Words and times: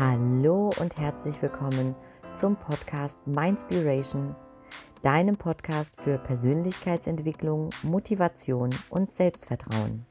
Hallo 0.00 0.70
und 0.80 0.96
herzlich 0.96 1.42
willkommen 1.42 1.94
zum 2.32 2.56
Podcast 2.56 3.26
Mindspiration, 3.26 4.34
deinem 5.02 5.36
Podcast 5.36 6.00
für 6.00 6.16
Persönlichkeitsentwicklung, 6.16 7.68
Motivation 7.82 8.70
und 8.88 9.12
Selbstvertrauen. 9.12 10.06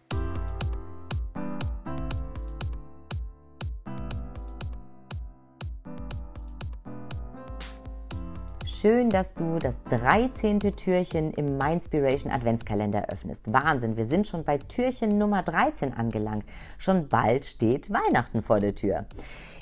Schön, 8.64 9.10
dass 9.10 9.34
du 9.34 9.58
das 9.58 9.82
13. 9.86 10.60
Türchen 10.60 11.34
im 11.34 11.58
Mindspiration 11.58 12.32
Adventskalender 12.32 13.10
öffnest. 13.10 13.52
Wahnsinn, 13.52 13.98
wir 13.98 14.06
sind 14.06 14.28
schon 14.28 14.44
bei 14.44 14.60
Türchen 14.60 15.18
Nummer 15.18 15.42
13 15.42 15.96
angelangt. 15.96 16.46
Schon 16.78 17.10
bald 17.10 17.44
steht 17.44 17.92
Weihnachten 17.92 18.44
vor 18.44 18.60
der 18.60 18.76
Tür. 18.76 19.08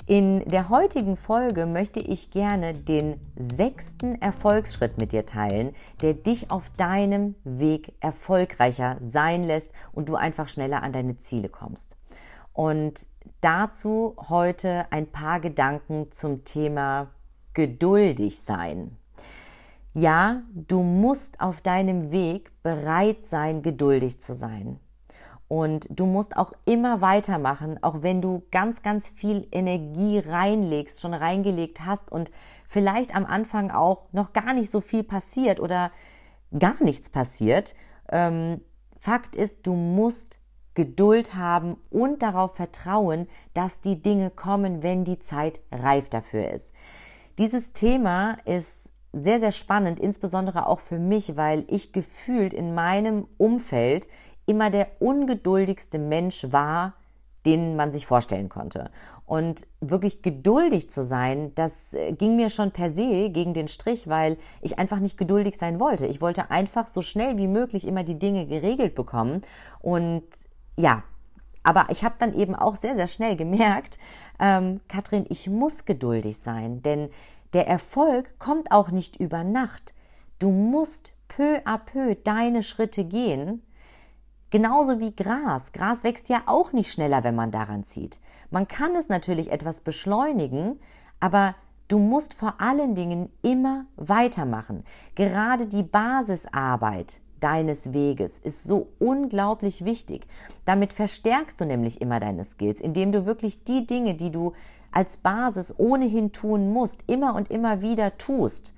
In 0.08 0.42
der 0.48 0.70
heutigen 0.70 1.18
Folge 1.18 1.66
möchte 1.66 2.00
ich 2.00 2.30
gerne 2.30 2.72
den 2.72 3.20
sechsten 3.36 4.14
Erfolgsschritt 4.22 4.96
mit 4.96 5.12
dir 5.12 5.26
teilen, 5.26 5.74
der 6.00 6.14
dich 6.14 6.50
auf 6.50 6.70
deinem 6.70 7.34
Weg 7.44 7.92
erfolgreicher 8.00 8.96
sein 9.02 9.44
lässt 9.44 9.70
und 9.92 10.08
du 10.08 10.14
einfach 10.14 10.48
schneller 10.48 10.82
an 10.82 10.92
deine 10.92 11.18
Ziele 11.18 11.50
kommst. 11.50 11.98
Und 12.54 13.06
dazu 13.42 14.16
heute 14.30 14.86
ein 14.92 15.08
paar 15.08 15.40
Gedanken 15.40 16.10
zum 16.10 16.42
Thema 16.42 17.10
geduldig 17.52 18.40
sein. 18.40 18.96
Ja, 19.92 20.40
du 20.54 20.82
musst 20.84 21.42
auf 21.42 21.60
deinem 21.60 22.12
Weg 22.12 22.50
bereit 22.62 23.26
sein, 23.26 23.60
geduldig 23.60 24.22
zu 24.22 24.34
sein. 24.34 24.80
Und 25.48 25.88
du 25.90 26.04
musst 26.04 26.36
auch 26.36 26.52
immer 26.66 27.00
weitermachen, 27.00 27.82
auch 27.82 28.02
wenn 28.02 28.20
du 28.20 28.42
ganz, 28.50 28.82
ganz 28.82 29.08
viel 29.08 29.48
Energie 29.50 30.18
reinlegst, 30.18 31.00
schon 31.00 31.14
reingelegt 31.14 31.86
hast 31.86 32.12
und 32.12 32.30
vielleicht 32.68 33.16
am 33.16 33.24
Anfang 33.24 33.70
auch 33.70 34.08
noch 34.12 34.34
gar 34.34 34.52
nicht 34.52 34.70
so 34.70 34.82
viel 34.82 35.02
passiert 35.02 35.58
oder 35.58 35.90
gar 36.56 36.82
nichts 36.82 37.08
passiert. 37.08 37.74
Ähm, 38.10 38.60
Fakt 38.98 39.34
ist, 39.34 39.66
du 39.66 39.72
musst 39.72 40.40
Geduld 40.74 41.34
haben 41.34 41.76
und 41.90 42.22
darauf 42.22 42.54
vertrauen, 42.54 43.26
dass 43.54 43.80
die 43.80 44.02
Dinge 44.02 44.30
kommen, 44.30 44.82
wenn 44.82 45.04
die 45.04 45.18
Zeit 45.18 45.60
reif 45.72 46.08
dafür 46.08 46.50
ist. 46.52 46.72
Dieses 47.38 47.72
Thema 47.72 48.36
ist 48.44 48.90
sehr, 49.12 49.40
sehr 49.40 49.52
spannend, 49.52 49.98
insbesondere 49.98 50.66
auch 50.66 50.80
für 50.80 50.98
mich, 50.98 51.36
weil 51.36 51.64
ich 51.68 51.92
gefühlt 51.92 52.52
in 52.52 52.74
meinem 52.74 53.26
Umfeld 53.38 54.08
immer 54.48 54.70
der 54.70 54.88
ungeduldigste 54.98 55.98
Mensch 55.98 56.46
war, 56.50 56.94
den 57.46 57.76
man 57.76 57.92
sich 57.92 58.06
vorstellen 58.06 58.48
konnte. 58.48 58.90
Und 59.24 59.66
wirklich 59.80 60.22
geduldig 60.22 60.90
zu 60.90 61.04
sein, 61.04 61.52
das 61.54 61.92
äh, 61.94 62.12
ging 62.12 62.36
mir 62.36 62.50
schon 62.50 62.72
per 62.72 62.90
se 62.90 63.30
gegen 63.30 63.54
den 63.54 63.68
Strich, 63.68 64.08
weil 64.08 64.38
ich 64.60 64.78
einfach 64.78 64.98
nicht 64.98 65.16
geduldig 65.16 65.56
sein 65.56 65.78
wollte. 65.78 66.06
Ich 66.06 66.20
wollte 66.20 66.50
einfach 66.50 66.88
so 66.88 67.02
schnell 67.02 67.38
wie 67.38 67.46
möglich 67.46 67.86
immer 67.86 68.02
die 68.02 68.18
Dinge 68.18 68.46
geregelt 68.46 68.94
bekommen. 68.94 69.42
Und 69.80 70.24
ja, 70.76 71.04
aber 71.62 71.86
ich 71.90 72.04
habe 72.04 72.16
dann 72.18 72.34
eben 72.34 72.54
auch 72.54 72.76
sehr, 72.76 72.96
sehr 72.96 73.06
schnell 73.06 73.36
gemerkt, 73.36 73.98
ähm, 74.40 74.80
Katrin, 74.88 75.26
ich 75.28 75.48
muss 75.48 75.84
geduldig 75.84 76.38
sein, 76.38 76.82
denn 76.82 77.10
der 77.52 77.66
Erfolg 77.66 78.38
kommt 78.38 78.72
auch 78.72 78.90
nicht 78.90 79.16
über 79.16 79.44
Nacht. 79.44 79.94
Du 80.38 80.50
musst 80.50 81.12
peu 81.28 81.58
à 81.64 81.78
peu 81.78 82.14
deine 82.14 82.62
Schritte 82.62 83.04
gehen. 83.04 83.62
Genauso 84.50 84.98
wie 84.98 85.14
Gras. 85.14 85.72
Gras 85.72 86.04
wächst 86.04 86.30
ja 86.30 86.42
auch 86.46 86.72
nicht 86.72 86.90
schneller, 86.90 87.22
wenn 87.22 87.34
man 87.34 87.50
daran 87.50 87.84
zieht. 87.84 88.18
Man 88.50 88.66
kann 88.66 88.94
es 88.96 89.08
natürlich 89.08 89.52
etwas 89.52 89.82
beschleunigen, 89.82 90.80
aber 91.20 91.54
du 91.88 91.98
musst 91.98 92.32
vor 92.32 92.54
allen 92.58 92.94
Dingen 92.94 93.30
immer 93.42 93.84
weitermachen. 93.96 94.84
Gerade 95.14 95.66
die 95.66 95.82
Basisarbeit 95.82 97.20
deines 97.40 97.92
Weges 97.92 98.38
ist 98.38 98.64
so 98.64 98.88
unglaublich 98.98 99.84
wichtig. 99.84 100.26
Damit 100.64 100.92
verstärkst 100.92 101.60
du 101.60 101.66
nämlich 101.66 102.00
immer 102.00 102.18
deine 102.18 102.44
Skills, 102.44 102.80
indem 102.80 103.12
du 103.12 103.26
wirklich 103.26 103.64
die 103.64 103.86
Dinge, 103.86 104.14
die 104.14 104.30
du 104.30 104.54
als 104.92 105.18
Basis 105.18 105.74
ohnehin 105.78 106.32
tun 106.32 106.72
musst, 106.72 107.04
immer 107.06 107.34
und 107.34 107.50
immer 107.50 107.82
wieder 107.82 108.16
tust. 108.16 108.74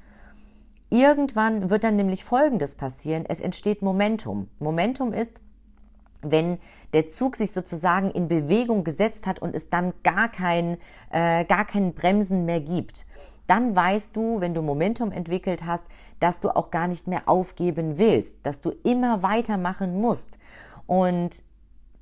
Irgendwann 0.90 1.70
wird 1.70 1.84
dann 1.84 1.94
nämlich 1.94 2.24
Folgendes 2.24 2.74
passieren. 2.74 3.24
Es 3.28 3.38
entsteht 3.38 3.80
Momentum. 3.80 4.48
Momentum 4.58 5.12
ist, 5.12 5.40
wenn 6.22 6.58
der 6.92 7.08
Zug 7.08 7.36
sich 7.36 7.52
sozusagen 7.52 8.10
in 8.10 8.28
Bewegung 8.28 8.84
gesetzt 8.84 9.26
hat 9.26 9.40
und 9.40 9.54
es 9.54 9.70
dann 9.70 9.92
gar 10.02 10.28
kein, 10.28 10.76
äh, 11.10 11.44
gar 11.44 11.64
kein 11.64 11.94
Bremsen 11.94 12.44
mehr 12.44 12.60
gibt. 12.60 13.06
Dann 13.46 13.74
weißt 13.74 14.16
du, 14.16 14.40
wenn 14.40 14.54
du 14.54 14.62
Momentum 14.62 15.10
entwickelt 15.10 15.64
hast, 15.66 15.86
dass 16.20 16.40
du 16.40 16.54
auch 16.54 16.70
gar 16.70 16.86
nicht 16.86 17.08
mehr 17.08 17.28
aufgeben 17.28 17.98
willst, 17.98 18.36
dass 18.44 18.60
du 18.60 18.70
immer 18.84 19.22
weitermachen 19.22 20.00
musst. 20.00 20.38
Und 20.86 21.42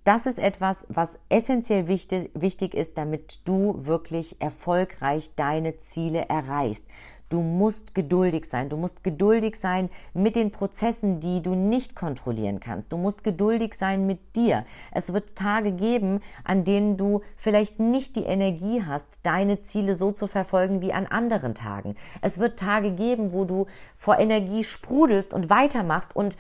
das 0.05 0.27
ist 0.27 0.39
etwas, 0.39 0.87
was 0.89 1.19
essentiell 1.29 1.87
wichtig, 1.87 2.31
wichtig 2.35 2.75
ist, 2.75 2.97
damit 2.97 3.47
du 3.47 3.75
wirklich 3.87 4.41
erfolgreich 4.41 5.31
deine 5.37 5.79
Ziele 5.81 6.29
erreichst. 6.29 6.87
Du 7.29 7.43
musst 7.43 7.95
geduldig 7.95 8.47
sein. 8.47 8.69
Du 8.69 8.77
musst 8.77 9.05
geduldig 9.05 9.57
sein 9.57 9.91
mit 10.15 10.35
den 10.35 10.51
Prozessen, 10.51 11.21
die 11.21 11.43
du 11.43 11.55
nicht 11.55 11.95
kontrollieren 11.95 12.61
kannst. 12.61 12.93
Du 12.93 12.97
musst 12.97 13.23
geduldig 13.23 13.75
sein 13.75 14.07
mit 14.07 14.37
dir. 14.37 14.65
Es 14.93 15.13
wird 15.13 15.37
Tage 15.37 15.73
geben, 15.73 16.21
an 16.45 16.65
denen 16.65 16.97
du 16.97 17.21
vielleicht 17.37 17.81
nicht 17.81 18.17
die 18.17 18.25
Energie 18.25 18.83
hast, 18.87 19.21
deine 19.25 19.61
Ziele 19.61 19.95
so 19.95 20.11
zu 20.11 20.27
verfolgen 20.27 20.81
wie 20.81 20.93
an 20.93 21.07
anderen 21.07 21.55
Tagen. 21.55 21.97
Es 22.23 22.39
wird 22.39 22.59
Tage 22.59 22.93
geben, 22.93 23.33
wo 23.33 23.45
du 23.45 23.67
vor 23.95 24.19
Energie 24.19 24.65
sprudelst 24.65 25.35
und 25.35 25.51
weitermachst 25.51 26.17
und 26.17 26.39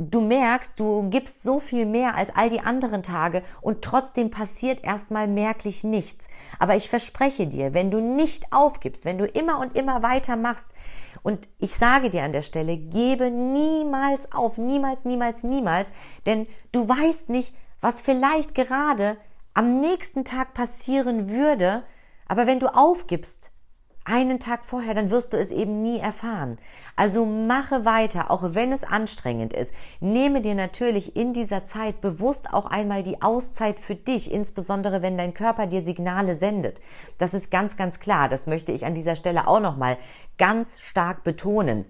du 0.00 0.22
merkst, 0.22 0.80
du 0.80 1.08
gibst 1.10 1.42
so 1.42 1.60
viel 1.60 1.84
mehr 1.84 2.14
als 2.14 2.34
all 2.34 2.48
die 2.48 2.60
anderen 2.60 3.02
Tage 3.02 3.42
und 3.60 3.82
trotzdem 3.82 4.30
passiert 4.30 4.82
erstmal 4.82 5.28
merklich 5.28 5.84
nichts. 5.84 6.28
Aber 6.58 6.74
ich 6.74 6.88
verspreche 6.88 7.46
dir, 7.46 7.74
wenn 7.74 7.90
du 7.90 8.00
nicht 8.00 8.50
aufgibst, 8.50 9.04
wenn 9.04 9.18
du 9.18 9.26
immer 9.26 9.58
und 9.58 9.76
immer 9.76 10.02
weiter 10.02 10.36
machst, 10.36 10.70
und 11.22 11.48
ich 11.58 11.74
sage 11.74 12.08
dir 12.08 12.22
an 12.22 12.32
der 12.32 12.40
Stelle, 12.40 12.78
gebe 12.78 13.30
niemals 13.30 14.32
auf, 14.32 14.56
niemals, 14.56 15.04
niemals, 15.04 15.42
niemals, 15.42 15.92
denn 16.24 16.46
du 16.72 16.88
weißt 16.88 17.28
nicht, 17.28 17.54
was 17.82 18.00
vielleicht 18.00 18.54
gerade 18.54 19.18
am 19.52 19.80
nächsten 19.80 20.24
Tag 20.24 20.54
passieren 20.54 21.28
würde, 21.28 21.82
aber 22.26 22.46
wenn 22.46 22.60
du 22.60 22.68
aufgibst, 22.74 23.52
einen 24.04 24.40
Tag 24.40 24.64
vorher, 24.64 24.94
dann 24.94 25.10
wirst 25.10 25.32
du 25.32 25.36
es 25.36 25.50
eben 25.50 25.82
nie 25.82 25.98
erfahren. 25.98 26.58
Also 26.96 27.24
mache 27.26 27.84
weiter, 27.84 28.30
auch 28.30 28.54
wenn 28.54 28.72
es 28.72 28.84
anstrengend 28.84 29.52
ist. 29.52 29.74
Nehme 30.00 30.40
dir 30.40 30.54
natürlich 30.54 31.16
in 31.16 31.32
dieser 31.32 31.64
Zeit 31.64 32.00
bewusst 32.00 32.52
auch 32.52 32.66
einmal 32.66 33.02
die 33.02 33.22
Auszeit 33.22 33.78
für 33.78 33.94
dich, 33.94 34.32
insbesondere 34.32 35.02
wenn 35.02 35.18
dein 35.18 35.34
Körper 35.34 35.66
dir 35.66 35.82
Signale 35.82 36.34
sendet. 36.34 36.80
Das 37.18 37.34
ist 37.34 37.50
ganz, 37.50 37.76
ganz 37.76 38.00
klar. 38.00 38.28
Das 38.28 38.46
möchte 38.46 38.72
ich 38.72 38.84
an 38.86 38.94
dieser 38.94 39.16
Stelle 39.16 39.46
auch 39.46 39.60
nochmal 39.60 39.96
ganz 40.38 40.80
stark 40.80 41.22
betonen 41.22 41.84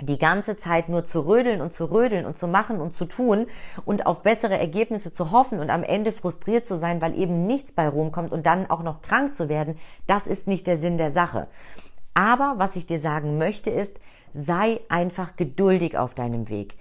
die 0.00 0.18
ganze 0.18 0.56
Zeit 0.56 0.88
nur 0.88 1.04
zu 1.04 1.20
rödeln 1.20 1.60
und 1.60 1.72
zu 1.72 1.90
rödeln 1.90 2.24
und 2.24 2.36
zu 2.36 2.46
machen 2.46 2.80
und 2.80 2.94
zu 2.94 3.04
tun 3.04 3.46
und 3.84 4.06
auf 4.06 4.22
bessere 4.22 4.58
Ergebnisse 4.58 5.12
zu 5.12 5.30
hoffen 5.30 5.60
und 5.60 5.70
am 5.70 5.82
Ende 5.82 6.12
frustriert 6.12 6.66
zu 6.66 6.76
sein, 6.76 7.02
weil 7.02 7.18
eben 7.18 7.46
nichts 7.46 7.72
bei 7.72 7.88
rumkommt 7.88 8.32
und 8.32 8.46
dann 8.46 8.70
auch 8.70 8.82
noch 8.82 9.02
krank 9.02 9.34
zu 9.34 9.48
werden, 9.48 9.76
das 10.06 10.26
ist 10.26 10.46
nicht 10.46 10.66
der 10.66 10.76
Sinn 10.76 10.98
der 10.98 11.10
Sache. 11.10 11.48
Aber 12.14 12.54
was 12.56 12.76
ich 12.76 12.86
dir 12.86 13.00
sagen 13.00 13.38
möchte 13.38 13.70
ist, 13.70 13.98
sei 14.34 14.80
einfach 14.88 15.36
geduldig 15.36 15.96
auf 15.96 16.14
deinem 16.14 16.48
Weg. 16.48 16.76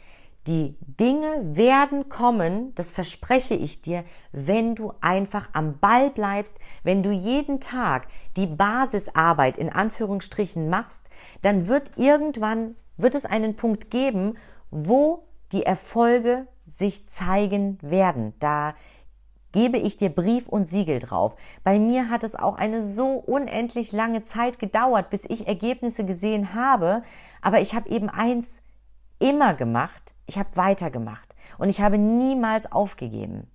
Die 0.48 0.78
Dinge 0.80 1.42
werden 1.44 2.08
kommen, 2.08 2.74
das 2.76 2.94
verspreche 2.94 3.54
ich 3.54 3.82
dir, 3.82 4.06
wenn 4.32 4.76
du 4.76 4.94
einfach 5.02 5.50
am 5.52 5.78
Ball 5.78 6.10
bleibst, 6.10 6.58
wenn 6.84 7.04
du 7.04 7.12
jeden 7.12 7.60
Tag 7.60 8.08
die 8.38 8.48
Basisarbeit 8.48 9.58
in 9.58 9.70
Anführungsstrichen 9.70 10.70
machst, 10.70 11.10
dann 11.42 11.68
wird 11.68 11.92
irgendwann 11.98 12.76
wird 12.98 13.16
es 13.16 13.26
einen 13.26 13.56
Punkt 13.56 13.90
geben, 13.90 14.36
wo 14.70 15.24
die 15.52 15.64
Erfolge 15.64 16.48
sich 16.68 17.08
zeigen 17.10 17.78
werden. 17.82 18.34
Da 18.40 18.76
gebe 19.52 19.78
ich 19.78 19.98
dir 19.98 20.10
Brief 20.10 20.48
und 20.48 20.66
Siegel 20.66 21.00
drauf. 21.00 21.36
Bei 21.64 21.80
mir 21.80 22.10
hat 22.10 22.24
es 22.24 22.36
auch 22.36 22.56
eine 22.58 22.84
so 22.84 23.14
unendlich 23.14 23.92
lange 23.92 24.24
Zeit 24.24 24.60
gedauert, 24.60 25.10
bis 25.10 25.26
ich 25.26 25.48
Ergebnisse 25.48 26.06
gesehen 26.06 26.54
habe, 26.54 27.02
aber 27.42 27.62
ich 27.62 27.74
habe 27.74 27.90
eben 27.90 28.10
eins 28.10 28.62
immer 29.20 29.54
gemacht, 29.54 30.14
ich 30.28 30.38
habe 30.38 30.50
weitergemacht 30.56 31.36
und 31.58 31.70
ich 31.70 31.82
habe 31.82 31.98
niemals 31.98 32.72
aufgegeben. 32.72 33.48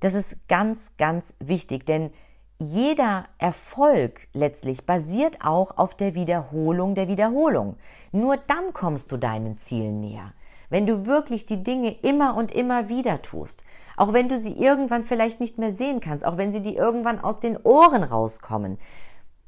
Das 0.00 0.14
ist 0.14 0.48
ganz, 0.48 0.96
ganz 0.96 1.34
wichtig, 1.40 1.86
denn 1.86 2.12
jeder 2.60 3.24
Erfolg 3.38 4.28
letztlich 4.34 4.84
basiert 4.84 5.38
auch 5.42 5.78
auf 5.78 5.94
der 5.94 6.14
Wiederholung 6.14 6.94
der 6.94 7.08
Wiederholung. 7.08 7.76
Nur 8.12 8.36
dann 8.36 8.74
kommst 8.74 9.10
du 9.12 9.16
deinen 9.16 9.58
Zielen 9.58 10.00
näher. 10.00 10.32
wenn 10.70 10.86
du 10.86 11.04
wirklich 11.04 11.46
die 11.46 11.64
Dinge 11.64 11.90
immer 12.02 12.36
und 12.36 12.52
immer 12.52 12.88
wieder 12.88 13.22
tust, 13.22 13.64
auch 13.96 14.12
wenn 14.12 14.28
du 14.28 14.38
sie 14.38 14.52
irgendwann 14.52 15.02
vielleicht 15.02 15.40
nicht 15.40 15.58
mehr 15.58 15.74
sehen 15.74 16.00
kannst, 16.00 16.24
auch 16.24 16.36
wenn 16.36 16.52
sie 16.52 16.62
dir 16.62 16.76
irgendwann 16.76 17.18
aus 17.18 17.40
den 17.40 17.58
Ohren 17.64 18.04
rauskommen, 18.04 18.78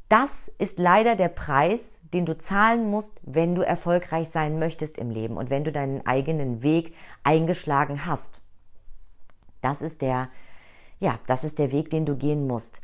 das 0.09 0.51
ist 0.59 0.79
leider 0.79 1.15
der 1.15 1.29
Preis, 1.29 2.01
den 2.13 2.27
du 2.27 2.37
zahlen 2.37 2.91
musst, 2.91 3.21
wenn 3.25 3.55
du 3.55 3.63
erfolgreich 3.63 4.29
sein 4.29 4.59
möchtest 4.59 4.99
im 4.99 5.11
Leben 5.11 5.37
und 5.37 5.49
wenn 5.49 5.65
du 5.65 5.73
deinen 5.73 6.05
eigenen 6.07 6.63
Weg 6.63 6.95
eingeschlagen 7.23 8.05
hast. 8.05 8.43
Das 9.63 9.81
ist 9.81 10.03
der, 10.03 10.29
ja, 10.99 11.19
das 11.27 11.45
ist 11.45 11.59
der 11.59 11.73
Weg, 11.73 11.89
den 11.89 12.05
du 12.05 12.17
gehen 12.17 12.47
musst. 12.47 12.83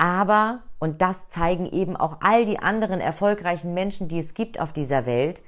Aber, 0.00 0.60
und 0.78 1.02
das 1.02 1.28
zeigen 1.28 1.66
eben 1.66 1.94
auch 1.94 2.20
all 2.22 2.46
die 2.46 2.58
anderen 2.58 3.00
erfolgreichen 3.00 3.74
Menschen, 3.74 4.08
die 4.08 4.18
es 4.18 4.32
gibt 4.32 4.58
auf 4.58 4.72
dieser 4.72 5.04
Welt, 5.04 5.42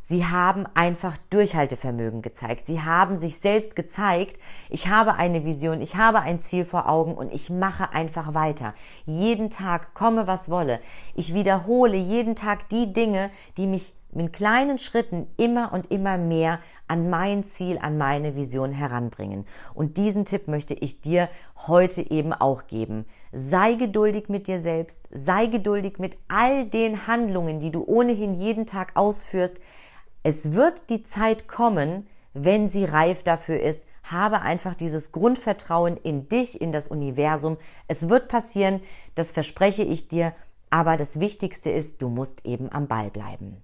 Sie 0.00 0.24
haben 0.24 0.66
einfach 0.74 1.18
Durchhaltevermögen 1.30 2.22
gezeigt. 2.22 2.66
Sie 2.66 2.80
haben 2.80 3.18
sich 3.18 3.40
selbst 3.40 3.74
gezeigt, 3.76 4.38
ich 4.70 4.88
habe 4.88 5.16
eine 5.16 5.44
Vision, 5.44 5.82
ich 5.82 5.96
habe 5.96 6.20
ein 6.20 6.38
Ziel 6.38 6.64
vor 6.64 6.88
Augen 6.88 7.12
und 7.14 7.34
ich 7.34 7.50
mache 7.50 7.92
einfach 7.92 8.32
weiter. 8.32 8.72
Jeden 9.04 9.50
Tag 9.50 9.92
komme, 9.94 10.28
was 10.28 10.48
wolle. 10.48 10.78
Ich 11.14 11.34
wiederhole 11.34 11.96
jeden 11.96 12.36
Tag 12.36 12.68
die 12.68 12.92
Dinge, 12.92 13.30
die 13.58 13.66
mich 13.66 13.94
mit 14.12 14.32
kleinen 14.32 14.78
Schritten 14.78 15.26
immer 15.36 15.72
und 15.72 15.90
immer 15.90 16.16
mehr 16.16 16.60
an 16.86 17.10
mein 17.10 17.42
Ziel, 17.42 17.78
an 17.82 17.98
meine 17.98 18.36
Vision 18.36 18.72
heranbringen. 18.72 19.44
Und 19.74 19.96
diesen 19.98 20.24
Tipp 20.24 20.46
möchte 20.48 20.72
ich 20.72 21.00
dir 21.00 21.28
heute 21.66 22.10
eben 22.10 22.32
auch 22.32 22.68
geben. 22.68 23.04
Sei 23.32 23.74
geduldig 23.74 24.28
mit 24.28 24.46
dir 24.46 24.62
selbst, 24.62 25.08
sei 25.12 25.46
geduldig 25.46 25.98
mit 25.98 26.16
all 26.28 26.66
den 26.66 27.06
Handlungen, 27.06 27.60
die 27.60 27.70
du 27.70 27.84
ohnehin 27.84 28.34
jeden 28.34 28.66
Tag 28.66 28.92
ausführst, 28.94 29.58
es 30.22 30.52
wird 30.52 30.90
die 30.90 31.04
Zeit 31.04 31.48
kommen, 31.48 32.06
wenn 32.34 32.68
sie 32.68 32.84
reif 32.84 33.22
dafür 33.22 33.60
ist. 33.60 33.84
Habe 34.02 34.40
einfach 34.40 34.74
dieses 34.74 35.12
Grundvertrauen 35.12 35.96
in 35.96 36.28
dich, 36.28 36.60
in 36.60 36.72
das 36.72 36.88
Universum. 36.88 37.56
Es 37.86 38.08
wird 38.08 38.28
passieren, 38.28 38.80
das 39.14 39.32
verspreche 39.32 39.84
ich 39.84 40.08
dir. 40.08 40.32
Aber 40.70 40.96
das 40.96 41.20
Wichtigste 41.20 41.70
ist, 41.70 42.02
du 42.02 42.08
musst 42.08 42.44
eben 42.44 42.70
am 42.72 42.88
Ball 42.88 43.10
bleiben. 43.10 43.62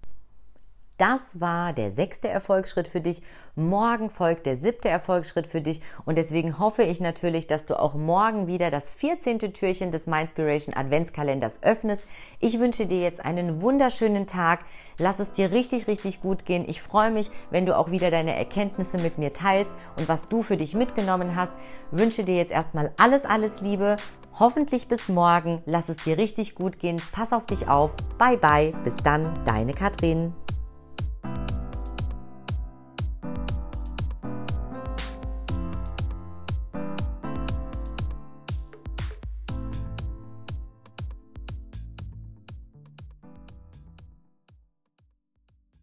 Das 0.96 1.40
war 1.40 1.72
der 1.72 1.90
sechste 1.90 2.28
Erfolgsschritt 2.28 2.86
für 2.86 3.00
dich. 3.00 3.20
Morgen 3.56 4.10
folgt 4.10 4.46
der 4.46 4.56
siebte 4.56 4.88
Erfolgsschritt 4.88 5.48
für 5.48 5.60
dich. 5.60 5.80
Und 6.04 6.16
deswegen 6.16 6.60
hoffe 6.60 6.84
ich 6.84 7.00
natürlich, 7.00 7.48
dass 7.48 7.66
du 7.66 7.78
auch 7.78 7.94
morgen 7.94 8.46
wieder 8.46 8.70
das 8.70 8.92
14. 8.92 9.40
Türchen 9.52 9.90
des 9.90 10.06
Mindspiration 10.06 10.74
Adventskalenders 10.74 11.64
öffnest. 11.64 12.04
Ich 12.38 12.60
wünsche 12.60 12.86
dir 12.86 13.00
jetzt 13.00 13.24
einen 13.24 13.60
wunderschönen 13.60 14.28
Tag. 14.28 14.64
Lass 14.98 15.18
es 15.18 15.32
dir 15.32 15.50
richtig, 15.50 15.88
richtig 15.88 16.22
gut 16.22 16.44
gehen. 16.44 16.64
Ich 16.68 16.80
freue 16.80 17.10
mich, 17.10 17.28
wenn 17.50 17.66
du 17.66 17.76
auch 17.76 17.90
wieder 17.90 18.12
deine 18.12 18.36
Erkenntnisse 18.36 18.98
mit 18.98 19.18
mir 19.18 19.32
teilst 19.32 19.74
und 19.98 20.08
was 20.08 20.28
du 20.28 20.44
für 20.44 20.56
dich 20.56 20.74
mitgenommen 20.74 21.34
hast. 21.34 21.54
Wünsche 21.90 22.22
dir 22.22 22.36
jetzt 22.36 22.52
erstmal 22.52 22.92
alles, 22.98 23.24
alles 23.24 23.60
Liebe. 23.60 23.96
Hoffentlich 24.38 24.86
bis 24.86 25.08
morgen. 25.08 25.60
Lass 25.66 25.88
es 25.88 25.96
dir 25.98 26.18
richtig 26.18 26.54
gut 26.54 26.78
gehen. 26.78 27.02
Pass 27.10 27.32
auf 27.32 27.46
dich 27.46 27.66
auf. 27.66 27.94
Bye, 28.16 28.36
bye. 28.36 28.72
Bis 28.84 28.96
dann, 28.96 29.32
deine 29.44 29.72
Katrin. 29.72 30.32